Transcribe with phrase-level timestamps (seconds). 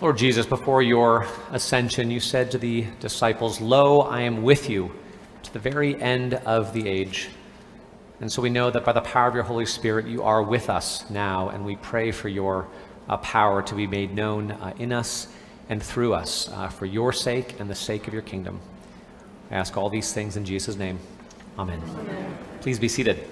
[0.00, 4.92] Lord Jesus, before your ascension, you said to the disciples, Lo, I am with you
[5.42, 7.30] to the very end of the age.
[8.20, 10.70] And so we know that by the power of your Holy Spirit, you are with
[10.70, 12.68] us now, and we pray for your
[13.08, 15.26] uh, power to be made known uh, in us
[15.68, 18.60] and through us uh, for your sake and the sake of your kingdom.
[19.50, 21.00] I ask all these things in Jesus' name.
[21.58, 21.82] Amen.
[21.84, 22.38] Amen.
[22.60, 23.28] Please be seated.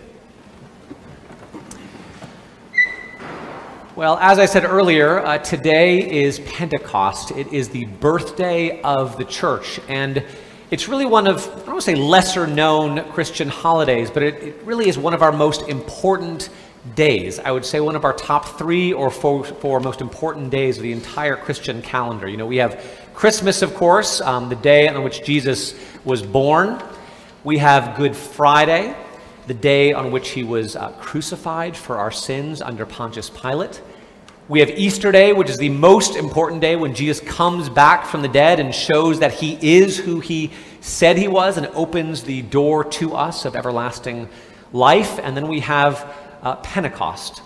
[3.97, 7.31] Well, as I said earlier, uh, today is Pentecost.
[7.31, 9.81] It is the birthday of the church.
[9.89, 10.23] And
[10.71, 14.35] it's really one of, I don't want to say lesser known Christian holidays, but it,
[14.43, 16.51] it, really is one of our most important
[16.95, 17.39] days.
[17.39, 20.83] I would say one of our top three or four, four most important days of
[20.83, 22.29] the entire Christian calendar.
[22.29, 25.75] You know, we have Christmas, of course, um, the day on which Jesus
[26.05, 26.83] was born.
[27.45, 28.95] We have Good Friday,
[29.47, 33.81] the day on which he was uh, crucified for our sins under Pontius Pilate.
[34.49, 38.23] We have Easter Day, which is the most important day when Jesus comes back from
[38.23, 42.43] the dead and shows that he is who he said he was and opens the
[42.43, 44.29] door to us of everlasting
[44.73, 45.19] life.
[45.21, 47.43] And then we have uh, Pentecost,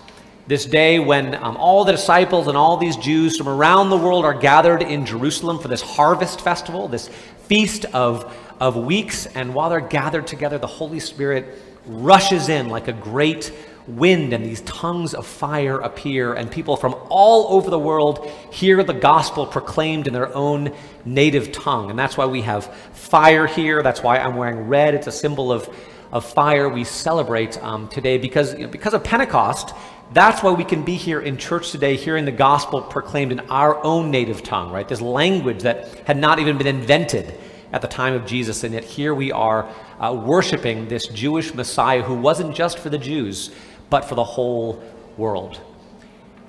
[0.46, 4.24] this day when um, all the disciples and all these Jews from around the world
[4.24, 7.08] are gathered in Jerusalem for this harvest festival, this
[7.46, 9.26] feast of, of weeks.
[9.26, 13.52] And while they're gathered together, the Holy Spirit rushes in like a great
[13.86, 18.82] wind and these tongues of fire appear, and people from all over the world hear
[18.82, 20.72] the gospel proclaimed in their own
[21.04, 21.90] native tongue.
[21.90, 23.82] And that's why we have fire here.
[23.82, 24.94] That's why I'm wearing red.
[24.94, 25.68] It's a symbol of,
[26.12, 29.74] of fire we celebrate um, today because, you know, because of Pentecost.
[30.12, 33.82] That's why we can be here in church today, hearing the gospel proclaimed in our
[33.84, 34.88] own native tongue, right?
[34.88, 37.38] This language that had not even been invented
[37.72, 39.68] at the time of Jesus, and yet here we are
[40.00, 43.50] uh, worshiping this Jewish Messiah who wasn't just for the Jews,
[43.90, 44.82] but for the whole
[45.16, 45.60] world.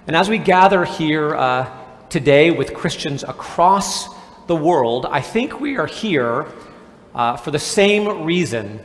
[0.08, 1.72] And as we gather here uh,
[2.09, 4.08] today with Christians across
[4.47, 6.47] the world, I think we are here
[7.13, 8.80] uh, for the same reason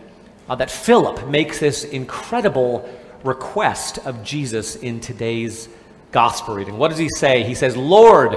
[0.49, 2.89] uh, that Philip makes this incredible
[3.25, 5.69] request of Jesus in today's
[6.13, 6.77] gospel reading.
[6.77, 7.43] What does he say?
[7.45, 8.37] He says, Lord,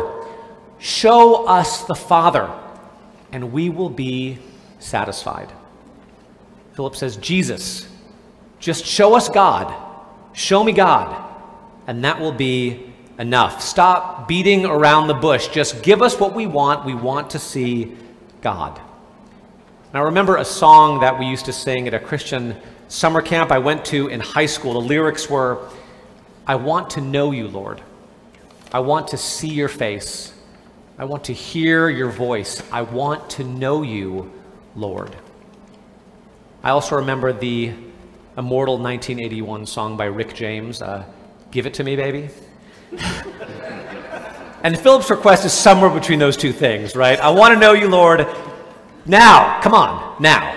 [0.79, 2.50] show us the Father
[3.31, 4.38] and we will be
[4.79, 5.51] satisfied.
[6.73, 7.88] Philip says, Jesus,
[8.59, 9.88] just show us God.
[10.34, 11.25] Show me God,
[11.88, 13.62] and that will be enough.
[13.62, 15.50] Stop beating around the bush.
[15.50, 16.85] Just give us what we want.
[16.85, 17.97] We want to see
[18.41, 18.79] God.
[19.91, 22.56] I remember a song that we used to sing at a Christian
[22.88, 24.73] summer camp I went to in high school.
[24.73, 25.67] The lyrics were,
[26.46, 27.81] I want to know you, Lord.
[28.72, 30.31] I want to see your face.
[30.99, 32.61] I want to hear your voice.
[32.73, 34.33] I want to know you,
[34.75, 35.15] Lord.
[36.61, 37.71] I also remember the
[38.37, 41.05] immortal 1981 song by Rick James, uh,
[41.51, 42.27] Give It to Me, Baby.
[44.61, 47.17] and Philip's request is somewhere between those two things, right?
[47.17, 48.27] I want to know you, Lord.
[49.05, 50.53] Now, come on, now.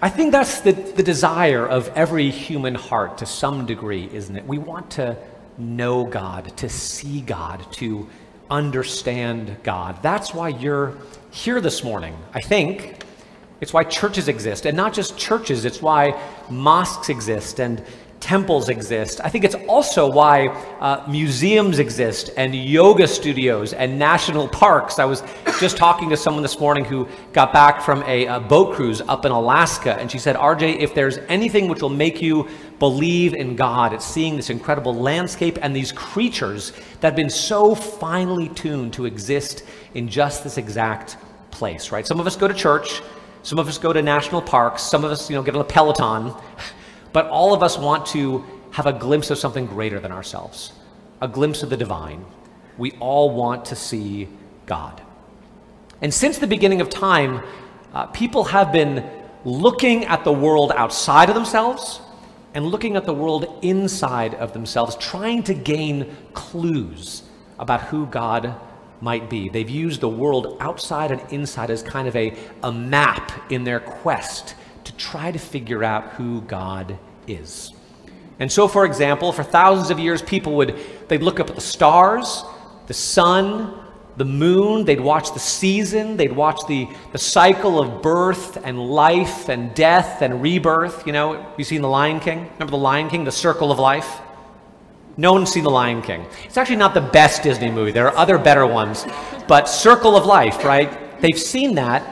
[0.00, 4.46] I think that's the, the desire of every human heart to some degree, isn't it?
[4.46, 5.16] We want to
[5.58, 8.08] know God, to see God, to
[8.50, 10.02] understand God.
[10.02, 10.94] That's why you're
[11.30, 13.02] here this morning, I think.
[13.60, 14.66] It's why churches exist.
[14.66, 16.20] And not just churches, it's why
[16.50, 17.82] mosques exist and
[18.22, 19.20] temples exist.
[19.22, 20.46] I think it's also why
[20.80, 25.00] uh, museums exist and yoga studios and national parks.
[25.00, 25.24] I was
[25.58, 29.24] just talking to someone this morning who got back from a, a, boat cruise up
[29.24, 33.56] in Alaska, and she said, RJ, if there's anything which will make you believe in
[33.56, 38.92] God, it's seeing this incredible landscape and these creatures that have been so finely tuned
[38.92, 41.16] to exist in just this exact
[41.50, 42.06] place, right?
[42.06, 43.02] Some of us go to church.
[43.42, 44.82] Some of us go to national parks.
[44.82, 46.32] Some of us, you know, get on a Peloton.
[47.12, 50.72] But all of us want to have a glimpse of something greater than ourselves,
[51.20, 52.24] a glimpse of the divine.
[52.78, 54.28] We all want to see
[54.66, 55.02] God.
[56.00, 57.42] And since the beginning of time,
[57.92, 59.08] uh, people have been
[59.44, 62.00] looking at the world outside of themselves
[62.54, 67.22] and looking at the world inside of themselves, trying to gain clues
[67.58, 68.54] about who God
[69.00, 69.48] might be.
[69.48, 73.80] They've used the world outside and inside as kind of a, a map in their
[73.80, 77.72] quest to try to figure out who God is.
[78.38, 80.76] And so, for example, for thousands of years, people would
[81.08, 82.44] they'd look up at the stars,
[82.86, 83.78] the sun,
[84.16, 89.48] the moon, they'd watch the season, they'd watch the, the cycle of birth and life
[89.48, 91.06] and death and rebirth.
[91.06, 92.40] You know, you seen The Lion King?
[92.54, 94.20] Remember The Lion King, the circle of life?
[95.16, 96.26] No one's seen The Lion King.
[96.44, 97.92] It's actually not the best Disney movie.
[97.92, 99.06] There are other better ones.
[99.48, 101.20] But Circle of Life, right?
[101.20, 102.02] They've seen that,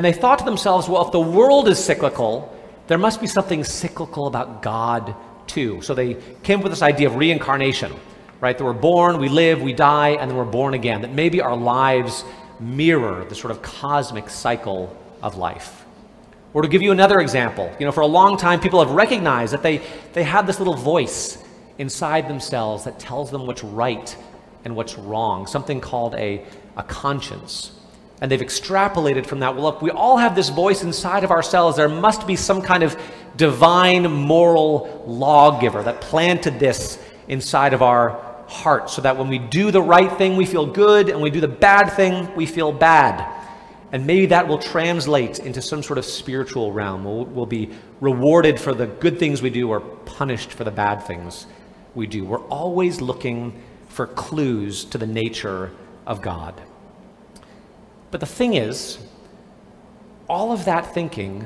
[0.00, 3.62] and they thought to themselves, well, if the world is cyclical, there must be something
[3.62, 5.14] cyclical about God
[5.46, 5.82] too.
[5.82, 7.92] So they came up with this idea of reincarnation.
[8.40, 8.56] right?
[8.56, 11.02] That we're born, we live, we die, and then we're born again.
[11.02, 12.24] That maybe our lives
[12.58, 15.84] mirror the sort of cosmic cycle of life.
[16.54, 19.52] Or to give you another example, you know, for a long time people have recognized
[19.52, 19.82] that they,
[20.14, 21.44] they have this little voice
[21.76, 24.16] inside themselves that tells them what's right
[24.64, 26.42] and what's wrong, something called a,
[26.78, 27.72] a conscience.
[28.20, 29.54] And they've extrapolated from that.
[29.54, 31.76] Well, look, we all have this voice inside of ourselves.
[31.76, 33.00] There must be some kind of
[33.36, 39.70] divine moral lawgiver that planted this inside of our heart so that when we do
[39.70, 43.36] the right thing, we feel good, and we do the bad thing, we feel bad.
[43.92, 47.04] And maybe that will translate into some sort of spiritual realm.
[47.04, 47.70] We'll, we'll be
[48.00, 51.46] rewarded for the good things we do or punished for the bad things
[51.94, 52.24] we do.
[52.24, 55.72] We're always looking for clues to the nature
[56.06, 56.60] of God.
[58.10, 58.98] But the thing is,
[60.28, 61.44] all of that thinking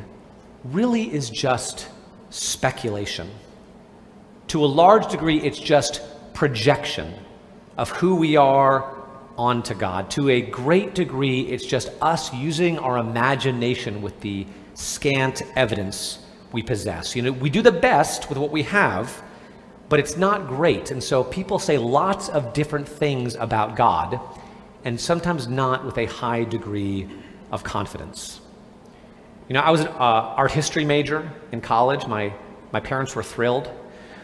[0.65, 1.89] really is just
[2.31, 3.31] speculation.
[4.49, 6.01] To a large degree, it's just
[6.35, 7.15] projection
[7.77, 8.95] of who we are
[9.37, 10.11] onto God.
[10.13, 16.21] To a great degree, it's just us using our imagination with the scant evidence
[16.53, 17.17] we possess.
[17.17, 19.23] You know, we do the best with what we have,
[19.89, 20.91] but it's not great.
[20.91, 24.21] And so people say lots of different things about God,
[24.85, 27.09] and sometimes not with a high degree
[27.51, 28.41] of confidence.
[29.49, 32.07] You know, I was an uh, art history major in college.
[32.07, 32.33] My,
[32.73, 33.71] my parents were thrilled.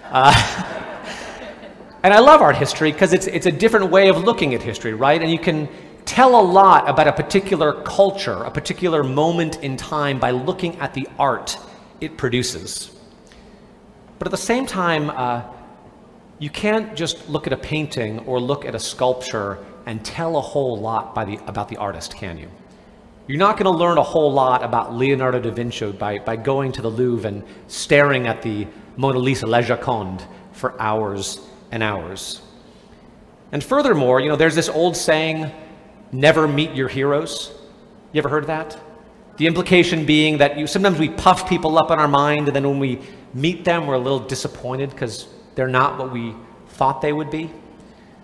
[0.05, 0.33] Uh,
[2.03, 4.95] and I love art history because it's, it's a different way of looking at history,
[4.95, 5.21] right?
[5.21, 5.69] And you can
[6.05, 10.95] tell a lot about a particular culture, a particular moment in time by looking at
[10.95, 11.59] the art
[12.01, 12.91] it produces.
[14.19, 15.43] But at the same time, uh,
[16.39, 20.41] you can't just look at a painting or look at a sculpture and tell a
[20.41, 22.49] whole lot the, about the artist, can you?
[23.27, 26.73] You're not going to learn a whole lot about Leonardo da Vinci by, by going
[26.73, 28.67] to the Louvre and staring at the
[28.97, 31.41] Mona Lisa, La Joconde, for hours
[31.71, 32.43] and hours.
[33.53, 35.51] And furthermore, you know, there's this old saying,
[36.13, 37.53] never meet your heroes.
[38.13, 38.79] You ever heard that?
[39.37, 42.69] The implication being that you, sometimes we puff people up in our mind, and then
[42.69, 43.01] when we
[43.33, 46.35] meet them, we're a little disappointed because they're not what we
[46.69, 47.51] thought they would be.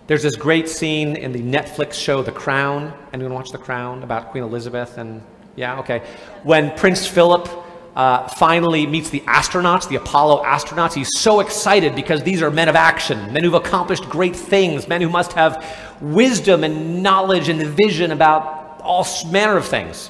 [0.07, 2.97] There's this great scene in the Netflix show The Crown.
[3.13, 4.99] Anyone watch The Crown about Queen Elizabeth?
[4.99, 5.21] And
[5.57, 6.07] yeah, okay.
[6.45, 7.49] When Prince Philip
[7.97, 12.69] uh, finally meets the astronauts, the Apollo astronauts, he's so excited because these are men
[12.69, 15.67] of action, men who've accomplished great things, men who must have
[16.01, 20.09] wisdom and knowledge and vision about all manner of things.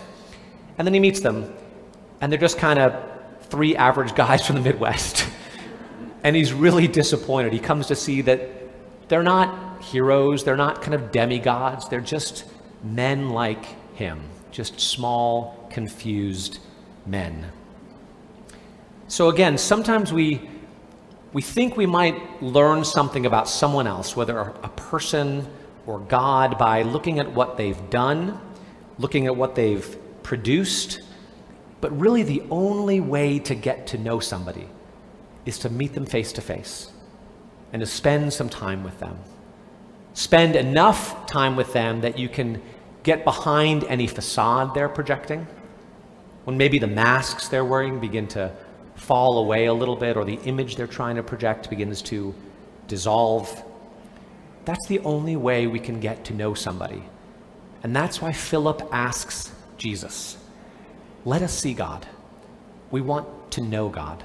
[0.76, 1.50] And then he meets them,
[2.20, 3.02] and they're just kind of
[3.44, 5.26] three average guys from the Midwest.
[6.22, 7.54] and he's really disappointed.
[7.54, 8.65] He comes to see that
[9.08, 12.44] they're not heroes, they're not kind of demigods, they're just
[12.82, 13.64] men like
[13.94, 14.20] him,
[14.50, 16.58] just small, confused
[17.06, 17.52] men.
[19.08, 20.48] So again, sometimes we
[21.32, 25.46] we think we might learn something about someone else, whether a person
[25.86, 28.40] or God, by looking at what they've done,
[28.98, 31.00] looking at what they've produced.
[31.80, 34.66] But really, the only way to get to know somebody
[35.44, 36.90] is to meet them face to face
[37.72, 39.18] and to spend some time with them.
[40.14, 42.62] Spend enough time with them that you can
[43.02, 45.46] get behind any facade they're projecting.
[46.44, 48.52] When maybe the masks they're wearing begin to
[48.94, 52.34] fall away a little bit or the image they're trying to project begins to
[52.88, 53.62] dissolve.
[54.64, 57.02] That's the only way we can get to know somebody.
[57.82, 60.36] And that's why Philip asks Jesus,
[61.24, 62.06] let us see God.
[62.90, 64.22] We want to know God.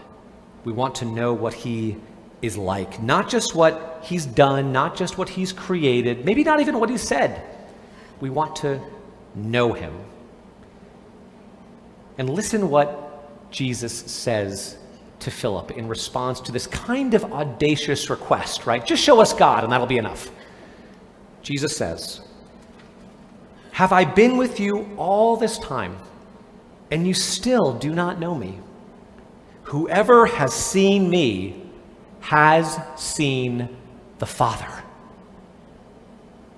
[0.64, 1.98] We want to know what he
[2.42, 3.02] is like.
[3.02, 6.98] Not just what he's done, not just what he's created, maybe not even what he
[6.98, 7.42] said.
[8.20, 8.80] We want to
[9.36, 9.94] know him.
[12.18, 14.78] And listen what Jesus says
[15.20, 18.86] to Philip in response to this kind of audacious request, right?
[18.86, 20.32] Just show us God and that'll be enough.
[21.42, 22.22] Jesus says,
[23.72, 25.98] Have I been with you all this time
[26.90, 28.60] and you still do not know me?
[29.64, 31.71] Whoever has seen me
[32.32, 33.68] has seen
[34.20, 34.84] the Father.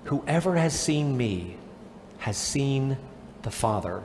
[0.03, 1.57] Whoever has seen me
[2.19, 2.95] has seen
[3.41, 4.03] the Father.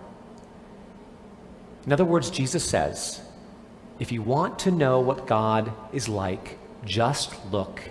[1.84, 3.20] In other words, Jesus says,
[3.98, 7.82] if you want to know what God is like, just look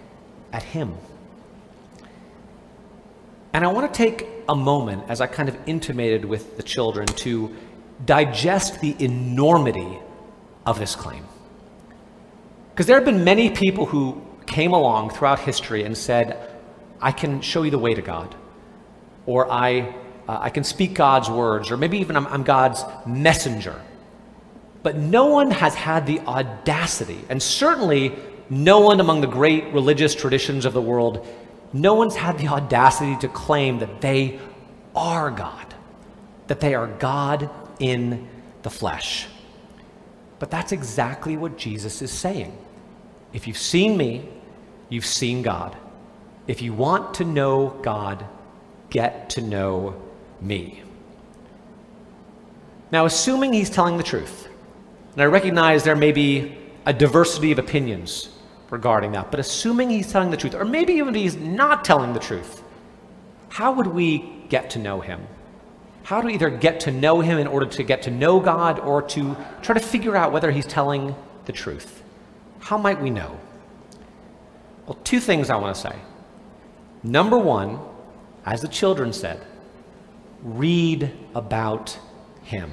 [0.51, 0.95] at Him.
[3.53, 7.05] And I want to take a moment, as I kind of intimated with the children,
[7.27, 7.55] to
[8.03, 9.99] digest the enormity
[10.65, 11.25] of this claim.
[12.77, 16.37] Because there have been many people who came along throughout history and said,
[17.01, 18.35] I can show you the way to God,
[19.25, 19.95] or I,
[20.27, 23.81] uh, I can speak God's words, or maybe even I'm, I'm God's messenger.
[24.83, 28.15] But no one has had the audacity, and certainly
[28.47, 31.25] no one among the great religious traditions of the world
[31.73, 34.39] No one's had the audacity to claim that they
[34.95, 35.73] are God,
[36.45, 38.27] that they are God in
[38.61, 39.25] the flesh.
[40.39, 42.55] But that's exactly what Jesus is saying.
[43.33, 44.27] If you've seen me,
[44.89, 45.75] you've seen God.
[46.47, 48.25] If you want to know God,
[48.89, 50.01] get to know
[50.39, 50.83] me.
[52.91, 54.47] Now, assuming he's telling the truth,
[55.13, 58.29] and I recognize there may be a diversity of opinions
[58.69, 62.13] regarding that, but assuming he's telling the truth, or maybe even if he's not telling
[62.13, 62.63] the truth,
[63.49, 65.27] how would we get to know him?
[66.07, 69.01] How to either get to know him in order to get to know God or
[69.09, 72.01] to try to figure out whether he's telling the truth?
[72.61, 73.37] How might we know?
[74.85, 75.95] Well, two things I want to say.
[77.03, 77.79] Number one,
[78.45, 79.45] as the children said,
[80.41, 81.99] read about
[82.43, 82.71] him.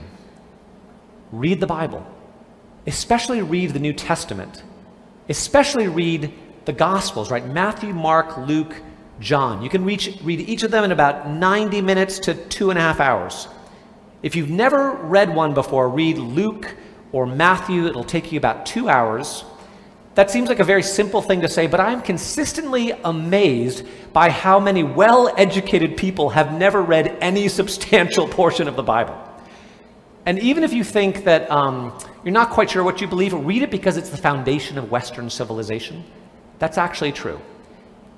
[1.33, 2.07] Read the Bible,
[2.87, 4.63] especially read the New Testament,
[5.29, 6.33] especially read
[6.67, 7.45] the Gospels, right?
[7.45, 8.77] Matthew, Mark, Luke,
[9.21, 9.63] John.
[9.63, 12.83] You can reach, read each of them in about 90 minutes to two and a
[12.83, 13.49] half hours.
[14.23, 16.75] If you've never read one before, read Luke
[17.13, 17.87] or Matthew.
[17.87, 19.45] It'll take you about two hours.
[20.15, 24.61] That seems like a very simple thing to say, but I'm consistently amazed by how
[24.61, 29.19] many well educated people have never read any substantial portion of the Bible.
[30.27, 31.93] And even if you think that um,
[32.25, 35.29] you're not quite sure what you believe, read it because it's the foundation of Western
[35.29, 36.03] civilization.
[36.59, 37.41] That's actually true.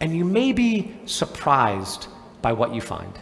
[0.01, 2.09] And you may be surprised
[2.43, 3.13] by what you find.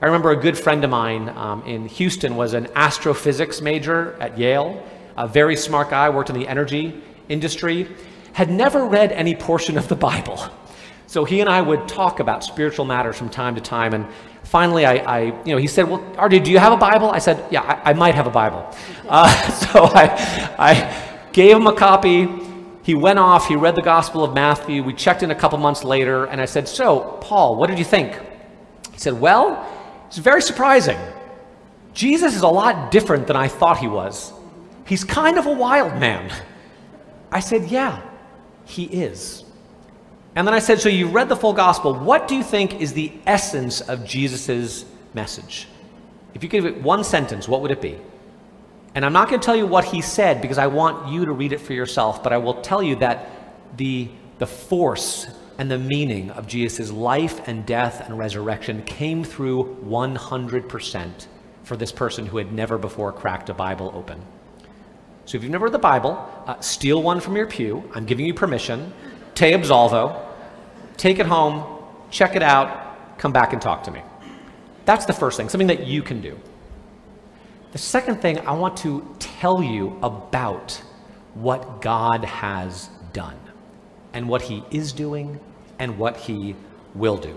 [0.00, 4.38] I remember a good friend of mine um, in Houston was an astrophysics major at
[4.38, 4.84] Yale,
[5.16, 7.88] a very smart guy, worked in the energy industry,
[8.32, 10.50] had never read any portion of the Bible.
[11.06, 13.94] So he and I would talk about spiritual matters from time to time.
[13.94, 14.06] And
[14.42, 17.10] finally, I, I you know, he said, well, RJ, do you have a Bible?
[17.10, 18.68] I said, yeah, I, I might have a Bible.
[19.08, 19.30] Uh,
[19.72, 22.26] so I, I gave him a copy.
[22.84, 24.84] He went off, he read the Gospel of Matthew.
[24.84, 27.84] We checked in a couple months later, and I said, so, Paul, what did you
[27.84, 28.12] think?
[28.92, 29.66] He said, well,
[30.06, 30.98] it's very surprising.
[31.94, 34.32] Jesus is a lot different than I thought he was.
[34.86, 36.30] He's kind of a wild man.
[37.32, 38.00] I said, yeah,
[38.66, 39.44] he is.
[40.36, 41.94] And then I said, So you read the full gospel.
[41.94, 45.68] What do you think is the essence of Jesus' message?
[46.34, 47.98] If you could give it one sentence, what would it be?
[48.94, 51.32] And I'm not going to tell you what he said because I want you to
[51.32, 53.30] read it for yourself, but I will tell you that
[53.76, 54.08] the,
[54.38, 55.26] the force
[55.58, 61.26] and the meaning of Jesus' life and death and resurrection came through 100%
[61.64, 64.20] for this person who had never before cracked a Bible open.
[65.24, 67.90] So if you've never read the Bible, uh, steal one from your pew.
[67.94, 68.92] I'm giving you permission.
[69.34, 70.24] Te absolvo
[70.96, 71.64] take it home,
[72.10, 74.02] check it out, come back and talk to me.
[74.84, 76.38] That's the first thing, something that you can do.
[77.74, 80.80] The second thing, I want to tell you about
[81.34, 83.36] what God has done
[84.12, 85.40] and what he is doing
[85.80, 86.54] and what he
[86.94, 87.36] will do.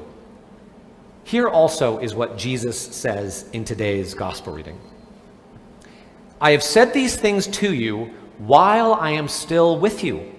[1.24, 4.80] Here also is what Jesus says in today's gospel reading.
[6.40, 10.36] I have said these things to you while I am still with you,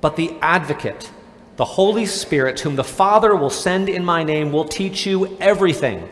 [0.00, 1.10] but the advocate,
[1.56, 6.08] the Holy Spirit, whom the Father will send in my name, will teach you everything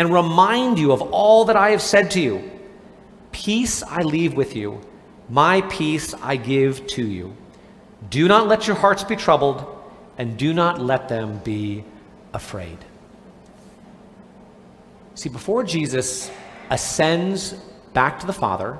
[0.00, 2.50] and remind you of all that I have said to you.
[3.32, 4.80] Peace I leave with you,
[5.28, 7.36] my peace I give to you.
[8.08, 9.66] Do not let your hearts be troubled,
[10.16, 11.84] and do not let them be
[12.32, 12.78] afraid.
[15.14, 16.30] See, before Jesus
[16.70, 17.52] ascends
[17.92, 18.78] back to the Father,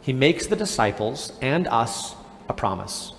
[0.00, 2.16] he makes the disciples and us
[2.48, 3.12] a promise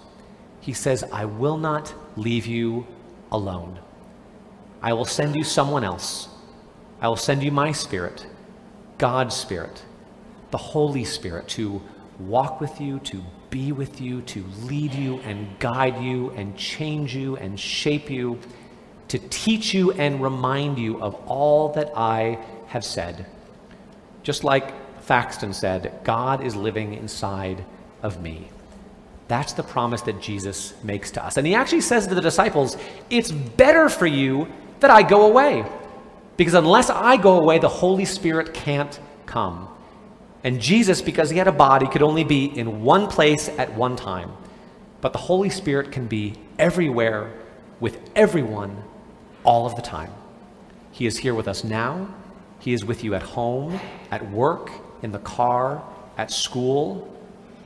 [0.64, 2.88] he says, I will not leave you
[3.34, 3.80] alone.
[4.82, 6.30] I will send you someone else.
[7.02, 8.26] I will send you my Spirit,
[8.98, 9.84] God's Spirit,
[10.52, 11.82] the Holy Spirit, to
[12.20, 17.16] walk with you, to be with you, to lead you and guide you and change
[17.16, 18.40] you and shape you,
[19.10, 23.26] to teach you and remind you of all that I have said.
[24.24, 27.64] Just like Thaxton said, God is living inside
[28.02, 28.50] of me.
[29.28, 31.38] That's the promise that Jesus makes to us.
[31.38, 32.78] And he actually says to the disciples,
[33.10, 34.48] It's better for you
[34.80, 35.66] that I go away.
[36.38, 39.68] Because unless I go away, the Holy Spirit can't come.
[40.44, 43.96] And Jesus, because he had a body, could only be in one place at one
[43.96, 44.32] time.
[45.00, 47.32] But the Holy Spirit can be everywhere
[47.80, 48.84] with everyone
[49.44, 50.12] all of the time.
[50.92, 52.14] He is here with us now.
[52.60, 53.80] He is with you at home,
[54.12, 54.72] at work,
[55.02, 55.84] in the car,
[56.18, 57.14] at school,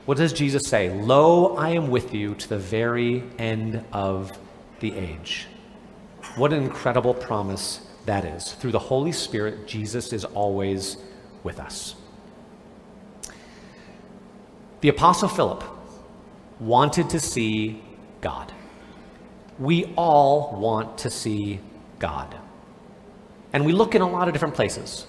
[0.08, 0.88] what does Jesus say?
[0.88, 4.32] Lo, I am with you to the very end of
[4.80, 5.48] the age.
[6.36, 8.52] What an incredible promise that is.
[8.54, 10.96] Through the Holy Spirit, Jesus is always
[11.44, 11.94] with us.
[14.80, 15.64] The Apostle Philip
[16.60, 17.82] wanted to see
[18.20, 18.52] God.
[19.58, 21.60] we all want to see
[21.98, 22.34] God.
[23.52, 25.06] And we look in a lot of different places,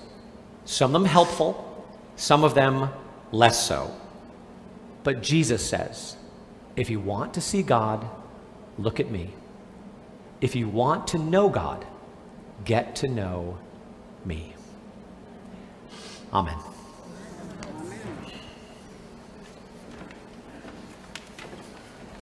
[0.65, 2.89] some of them helpful, some of them
[3.32, 3.94] less so.
[5.03, 6.18] But Jesus says,
[6.75, 8.08] if you want to see God,
[8.77, 9.34] look at me.
[10.41, 11.86] If you want to know God,
[12.66, 13.58] get to know
[14.25, 14.54] me.
[16.32, 16.58] Amen.